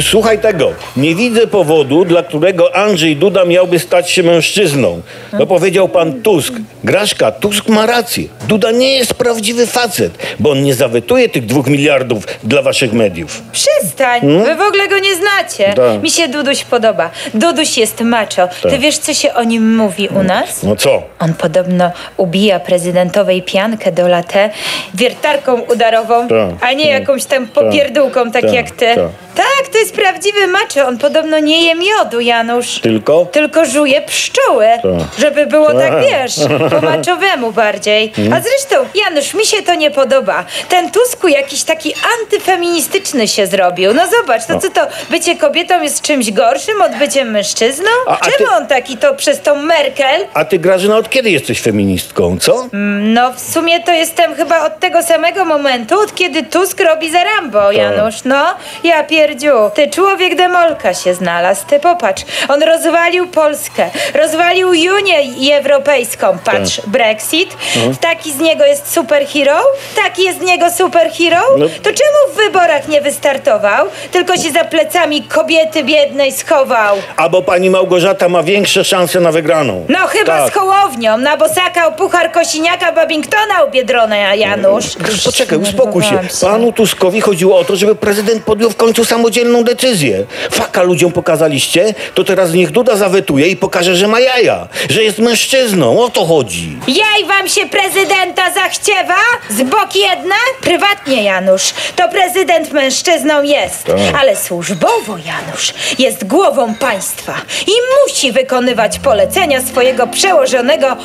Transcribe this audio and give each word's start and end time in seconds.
Słuchaj 0.00 0.38
tego, 0.38 0.72
nie 0.96 1.14
widzę 1.14 1.46
powodu, 1.46 2.04
dla 2.04 2.22
którego 2.22 2.76
Andrzej 2.76 3.16
Duda 3.16 3.44
miałby 3.44 3.78
stać 3.78 4.10
się 4.10 4.22
mężczyzną. 4.22 5.00
No 5.32 5.46
powiedział 5.46 5.88
pan 5.88 6.22
Tusk. 6.22 6.54
Graszka, 6.84 7.32
Tusk 7.32 7.68
ma 7.68 7.86
rację. 7.86 8.24
Duda 8.48 8.70
nie 8.70 8.96
jest 8.96 9.14
prawdziwy 9.14 9.66
facet, 9.66 10.12
bo 10.40 10.50
on 10.50 10.62
nie 10.62 10.74
zawetuje 10.74 11.28
tych 11.28 11.46
dwóch 11.46 11.66
miliardów 11.66 12.24
dla 12.44 12.62
waszych 12.62 12.92
mediów. 12.92 13.42
Przestań, 13.52 14.20
wy 14.44 14.54
w 14.54 14.60
ogóle 14.60 14.88
go 14.88 14.98
nie 14.98 15.14
znacie. 15.14 15.72
Tak. 15.74 16.02
Mi 16.02 16.10
się 16.10 16.28
Duduś 16.28 16.64
podoba. 16.64 17.10
Duduś 17.34 17.78
jest 17.78 18.00
macho. 18.00 18.48
Ty 18.70 18.78
wiesz, 18.78 18.98
co 18.98 19.14
się 19.14 19.34
o 19.34 19.44
nim 19.44 19.76
mówi 19.76 20.08
u 20.08 20.22
nas? 20.22 20.62
No 20.62 20.76
co? 20.76 21.02
On 21.18 21.34
podobno 21.34 21.90
ubija 22.16 22.60
prezydentowej 22.60 23.42
piankę 23.42 23.92
do 23.92 24.08
latę 24.08 24.50
wiertarką 24.94 25.60
udarową, 25.60 26.28
Tak. 26.28 26.50
a 26.60 26.72
nie 26.72 26.90
jakąś 26.90 27.24
tam 27.24 27.46
popierdółką, 27.46 28.30
tak 28.30 28.42
Tak. 28.42 28.52
jak 28.52 28.70
ty. 28.70 28.86
Tak. 28.94 29.25
Tak, 29.36 29.68
to 29.72 29.78
jest 29.78 29.94
prawdziwy 29.94 30.46
macho. 30.46 30.86
On 30.88 30.98
podobno 30.98 31.38
nie 31.38 31.66
je 31.66 31.74
miodu, 31.74 32.20
Janusz. 32.20 32.80
Tylko? 32.80 33.26
Tylko 33.32 33.64
żuje 33.66 34.02
pszczoły, 34.02 34.66
Tak. 34.82 34.92
żeby 35.18 35.46
było 35.46 35.66
tak, 35.74 35.90
Tak. 35.92 36.02
wiesz, 36.02 36.34
po 36.70 36.80
maczowemu 36.90 37.52
bardziej. 37.52 38.12
A 38.18 38.40
zresztą, 38.40 38.88
Janusz, 38.94 39.34
mi 39.34 39.46
się 39.46 39.62
to 39.62 39.74
nie 39.74 39.90
podoba. 39.90 40.44
Ten 40.68 40.90
Tusku 40.90 41.28
jakiś 41.28 41.62
taki 41.62 41.94
antyfeministyczny 42.20 43.28
się 43.28 43.46
zrobił. 43.46 43.94
No 43.94 44.02
zobacz, 44.20 44.46
to 44.46 44.60
co 44.60 44.70
to, 44.70 44.80
bycie 45.10 45.36
kobietą 45.36 45.82
jest 45.82 46.02
czymś 46.02 46.32
gorszym 46.32 46.82
od 46.82 46.92
byciem 46.96 47.30
mężczyzną? 47.30 47.88
A- 48.06 48.10
a 48.18 48.24
Czemu 48.24 48.36
ty- 48.38 48.50
on 48.56 48.66
taki 48.66 48.96
to 48.96 49.14
przez 49.14 49.40
tą 49.40 49.54
Merkel? 49.56 50.26
A 50.34 50.44
ty, 50.44 50.58
Grażyna, 50.58 50.96
od 50.96 51.10
kiedy 51.10 51.30
jesteś 51.30 51.60
feministką, 51.60 52.38
co? 52.40 52.68
No 53.00 53.32
w 53.32 53.40
sumie 53.40 53.80
to 53.80 53.92
jestem 53.92 54.34
chyba 54.34 54.66
od 54.66 54.80
tego 54.80 55.02
samego 55.02 55.44
momentu, 55.44 56.00
od 56.00 56.14
kiedy 56.14 56.42
Tusk 56.42 56.80
robi 56.80 57.10
za 57.10 57.24
Rambo, 57.24 57.72
Janusz. 57.72 58.14
No, 58.24 58.44
ja 58.84 59.04
pierdziu. 59.26 59.70
Ty 59.74 59.90
człowiek 59.90 60.34
demolka 60.36 60.94
się 60.94 61.14
znalazł, 61.14 61.66
ty 61.66 61.80
popatrz. 61.80 62.22
On 62.48 62.62
rozwalił 62.62 63.26
Polskę, 63.26 63.90
rozwalił 64.14 64.68
Unię 64.68 65.56
Europejską. 65.58 66.38
Patrz, 66.44 66.80
Brexit. 66.86 67.56
Taki 68.00 68.32
z 68.32 68.38
niego 68.38 68.64
jest 68.64 68.92
superhero? 68.94 69.56
Taki 69.96 70.22
jest 70.22 70.38
z 70.38 70.42
niego 70.42 70.70
superhero? 70.70 71.40
No. 71.58 71.66
To 71.66 71.90
czemu 71.90 72.32
w 72.32 72.36
wyborach 72.36 72.88
nie 72.88 73.00
wystartował, 73.00 73.86
tylko 74.12 74.36
się 74.36 74.50
za 74.52 74.64
plecami 74.64 75.22
kobiety 75.22 75.84
biednej 75.84 76.32
schował? 76.32 76.96
Albo 77.16 77.42
pani 77.42 77.70
Małgorzata 77.70 78.28
ma 78.28 78.42
większe 78.42 78.84
szanse 78.84 79.20
na 79.20 79.32
wygraną. 79.32 79.86
No 79.88 79.98
chyba 79.98 80.38
Tak. 80.38 80.52
z 80.52 80.54
Hołownią, 80.56 81.18
na 81.18 81.36
bosaka 81.36 81.86
o 81.86 81.92
puchar 81.92 82.32
Kosiniaka 82.32 82.92
Babingtona 82.92 83.62
u 83.68 83.70
Biedrona, 83.70 84.34
Janusz. 84.34 84.84
Poczekaj, 85.24 85.58
uspokój 85.58 86.02
się. 86.02 86.18
Panu 86.40 86.72
Tuskowi 86.72 87.20
chodziło 87.20 87.58
o 87.58 87.64
to, 87.64 87.76
żeby 87.76 87.94
prezydent 87.94 88.42
podjął 88.44 88.70
w 88.70 88.76
końcu 88.76 89.04
samodzielną 89.16 89.64
decyzję. 89.64 90.24
Faka 90.50 90.82
ludziom 90.82 91.12
pokazaliście, 91.12 91.94
to 92.14 92.24
teraz 92.24 92.52
niech 92.52 92.70
Duda 92.70 92.96
zawetuje 92.96 93.48
i 93.48 93.56
pokaże, 93.56 93.96
że 93.96 94.08
ma 94.08 94.20
jaja, 94.20 94.68
że 94.90 95.04
jest 95.04 95.18
mężczyzną. 95.18 96.00
O 96.00 96.08
to 96.08 96.26
chodzi. 96.26 96.76
Jaj 96.88 97.24
wam 97.24 97.48
się 97.48 97.66
prezydenta 97.66 98.50
zachciewa? 98.54 99.14
Z 99.50 99.62
boki 99.62 99.98
jedna? 99.98 100.34
Prywatnie, 100.60 101.22
Janusz. 101.22 101.74
To 101.96 102.08
prezydent 102.08 102.72
mężczyzną 102.72 103.42
jest. 103.42 103.84
Tak. 103.84 103.96
Ale 104.20 104.36
służbowo, 104.36 105.16
Janusz, 105.26 105.74
jest 105.98 106.26
głową 106.26 106.74
państwa 106.74 107.34
i 107.66 107.72
musi 107.96 108.32
wykonywać 108.32 108.98
polecenia 108.98 109.60
swojego 109.60 110.06
przełożonego 110.06 110.96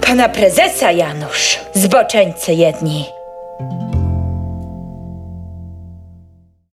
pana 0.00 0.28
prezesa, 0.28 0.92
Janusz. 0.92 1.58
Zboczeńcy 1.74 2.52
jedni. 2.52 3.04